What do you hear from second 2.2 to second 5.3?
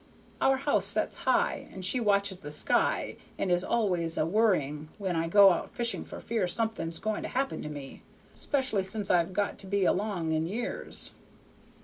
the sky and is al'ays a worrying when I